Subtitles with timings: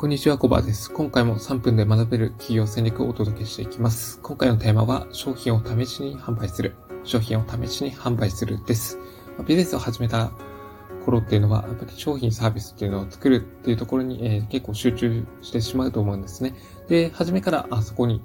[0.00, 0.90] こんにちは、コバです。
[0.90, 4.18] 今回も3分で学べる企業戦略をお届けしていきます。
[4.22, 6.74] 今回のテーマは、商品を試しに販売する。
[7.04, 8.98] 商品を試しに販売するです。
[9.46, 10.32] ビジネスを始めた
[11.04, 16.54] 頃っていうのは、やっぱり商品サービスっていうのを作るっていうところに、えー、結構集中してしまうと思うんですね。
[16.88, 18.22] で、初めからあそこに、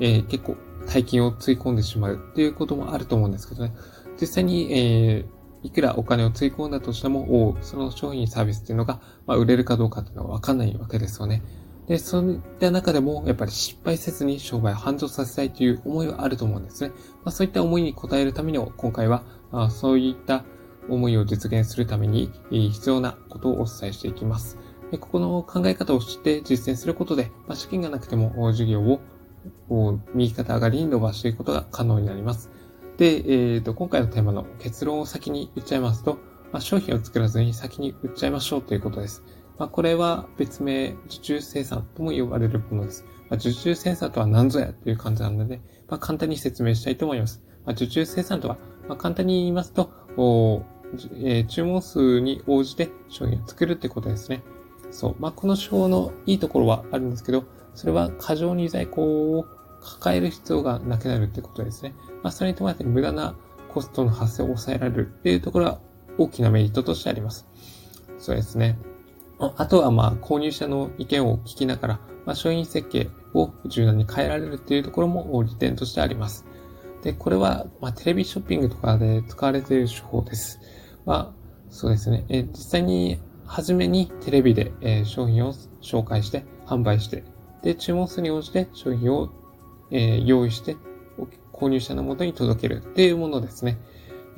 [0.00, 3.74] えー、結構大金をつい込んでしまうっていうこともあると思うんですけどね。
[4.20, 5.35] 実際に、えー
[5.66, 11.42] いくらお金をつい込んだとしても、その商品サービスっていうのが、まあ、売れるかどうかっていうのはわかんないわけですよね。
[11.88, 16.90] で、そういった中でも、やっぱり失敗せずに商売を繁盛させたいという思いはあると思うんですね。
[16.90, 16.94] ま
[17.26, 20.44] あ、そういった思いに応えるためにも、今回は、あそういった
[20.88, 24.58] 思いを実現するために必要なことをお伝えしていきます。
[24.90, 29.00] でここの考え方を知って実践することで、まあ、資金がなくても事業を
[30.14, 32.50] 右肩上がりに伸ばしていくことが可能になります。
[32.98, 36.18] で、えっ、ー、と、今回のテーマの結論を先に言っちゃいますと、
[36.52, 39.22] まあ、商品を作らずに先に売っちゃいましょうということです。
[39.58, 43.04] まあ、これは別名、受注生産とも呼ばれるものです。
[43.28, 47.42] まあ、受注生産とは何ぞやという感じなので、まあ、簡単に説明したいと思います。
[47.64, 50.62] まあ、受注生産とは、まあ、簡単に言いますと、お
[51.16, 54.42] えー、注文数に応じて商品を作るってことですね。
[54.90, 55.16] そう。
[55.18, 59.46] まあ、この手法のいいところはあるんですけど、それは過剰に在庫を
[59.86, 61.94] 抱える必要がなくなるってことですね。
[62.22, 63.36] まあ、それに伴って無駄な
[63.72, 65.80] コストの発生を抑えられるっていうところは
[66.18, 67.46] 大きなメリットとしてあります。
[68.18, 68.78] そうですね。
[69.38, 76.46] あとは、まあ、購入者の意見を聞きながら、まあ、商品設計を柔軟に変えられるっていうところも利点としてあります。
[77.02, 80.58] で、これは、まあ、テレビショッピングとかで使われている手法です。
[81.04, 82.24] まあ、そうですね。
[82.28, 87.22] え実際に、初めにテレビで、え商品を紹介して、販売して、
[87.62, 89.30] で、注文数に応じて商品を
[89.90, 90.76] えー、用意して
[91.52, 93.78] 購入者のもとに届けるっていうものですね。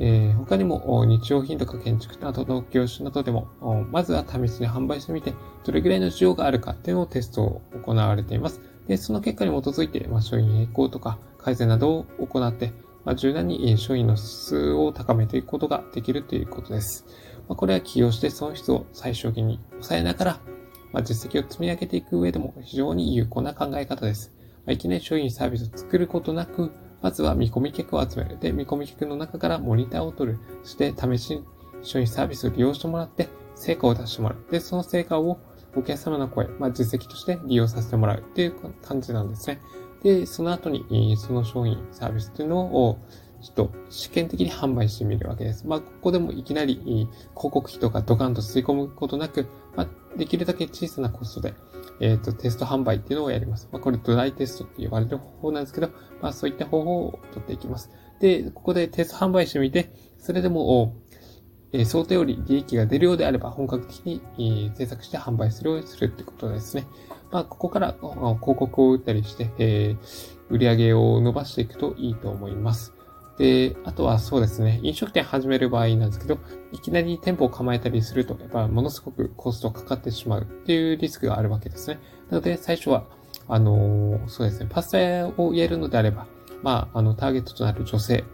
[0.00, 3.48] えー、他にも日用品とか建築などの業種などでも、
[3.90, 8.60] まずは試しに販売してみて、どれぐらいの需要があるかっていうのをテストを行われています。
[8.86, 12.72] で、その結果に基づいて、まあ、商品変更とか改善などを行って、
[13.04, 17.04] まあ、柔軟に商品の質を高めていくことができるということです。
[17.48, 20.40] まあ、これは起業して損失を最小限に抑えながら、
[20.92, 24.37] まあ、実績を積み上げていく上でも非常に有効な考え方です。
[24.70, 28.38] いきなり商品サービスを作ることなく、まずは見込み客を集める。
[28.38, 30.38] で、見込み客の中からモニターを取る。
[30.62, 31.42] そして試し
[31.82, 34.50] 商品サービスを利用してもらって、成果を出してもらう。
[34.50, 35.38] で、その成果を
[35.76, 39.60] お客様の声、まあ、実績として利用させてもらうっていう感じなんですね。
[40.02, 42.98] で、その後に、その商品、サービスっていうのを、
[43.40, 45.66] ちょっと試験的に販売してみるわけです。
[45.66, 49.46] まあ、ここでもいきなり広告費とかドカンと吸い込むことなく、
[50.16, 51.54] できるだけ小さなコストで、
[52.00, 53.68] えっ、ー、と、テスト販売っていうのをやります。
[53.72, 55.90] まあ、これドライテストって呼ばれる方法なんですけど、
[56.22, 57.90] まあ、そういった方法を取っていきます。
[58.20, 60.96] で、ここでテスト販売してみて、それでも、
[61.72, 66.86] えー、想定より利益が出るようであれば、本格的に、えー、制作して販売するようにするってことですね。
[67.30, 72.94] まあ、ここから広告を打ったりして、えー、売り上げを伸ばしていくといいと思います。
[73.38, 76.38] で、あとはそうですね、飲食店始める場合なんですけど、
[76.72, 82.00] いきなり店舗を構えたりすると、やっぱものすごくコストかかってしまうっていうリスクがあるわけですね。
[82.30, 83.04] なので、最初は、
[83.46, 86.26] あのー、そうですね、パスタ屋をやるのであれば、
[86.62, 88.24] まあ、あの、ターゲットとなる女性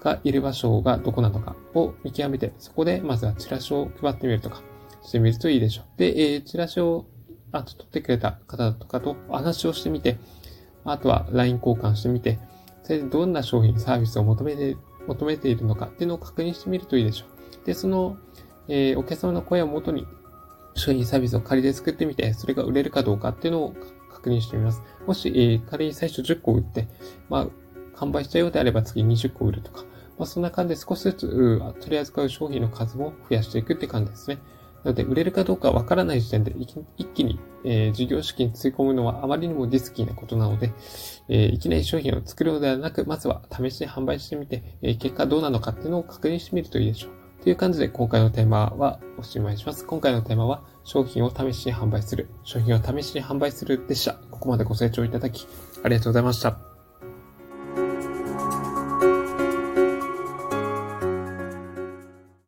[0.00, 4.62] がいる場所がどこなのかを見極めて、そこでまずはチラシを配ってみるとか
[5.02, 5.98] してみるといいでしょう。
[5.98, 7.06] で、えー、チラシを、
[7.50, 10.18] あと取ってくれた方とかと話をしてみて、
[10.84, 12.38] あとは LINE 交換してみて、
[12.82, 14.76] それでどんな商品、サービスを求めて、
[15.06, 17.66] 求めているのかっていうのを確認してみるといいでしょう。
[17.66, 18.16] で、その、
[18.68, 20.06] えー、お客様の声をもとに
[20.74, 23.74] 商品サービスを仮で作ってみて、それが売れるかどうかっていうのを
[24.12, 24.82] 確認してみます。
[25.06, 26.88] もし、えー、仮に最初10個売って、
[27.28, 27.48] まあ、
[27.94, 29.84] 完売したようであれば次20個売るとか、
[30.18, 34.38] まあ、そんな感じで少しずつ取り扱う商品の数も増やしていくって感じですね。
[34.84, 36.54] なので、売れるかどうかわからない時点で
[36.96, 40.72] 一気に、えー、事業資金つい込むのはあまりにもリスキーなことなので、
[41.28, 47.12] えー、いきなり商品を作るのではなく、まずは試しに販売してみて、えー、結果どうなのかっていうのを確認してみるといいでしょう。
[47.42, 49.84] という感じで今回のテーマはおしまいします。
[49.84, 54.14] 今回のテーマは商品を試しに販売する、商品を試しに販売するでした。
[54.30, 55.46] ここまでご清聴いただき
[55.82, 56.71] ありがとうございました。